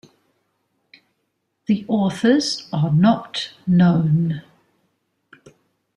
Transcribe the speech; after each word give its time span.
The 1.67 1.85
authors 1.87 2.67
are 2.73 2.91
not 2.91 3.53
known. 3.67 4.41